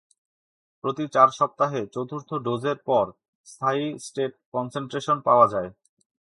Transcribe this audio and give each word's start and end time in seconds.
প্রতি 0.83 1.05
চার 1.07 1.29
সপ্তাহে, 1.29 1.81
চতুর্থ 1.87 2.29
ডোজের 2.45 2.77
পর 2.85 3.05
স্থায়ী 3.47 3.85
স্টেট 3.99 4.33
কনসেনট্রেশন 4.53 5.17
পাওয়া 5.21 5.47
যায়। 5.47 5.69